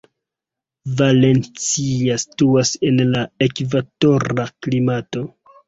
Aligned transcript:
Valencia 1.01 2.17
situas 2.25 2.73
en 2.91 2.99
la 3.13 3.23
ekvatora 3.49 4.49
klimato. 4.51 5.27